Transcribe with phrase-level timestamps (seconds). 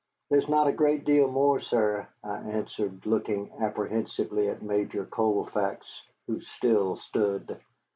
[0.31, 6.39] "There's not a great deal more, sir," I answered, looking apprehensively at Major Colfax, who
[6.41, 7.61] still stood.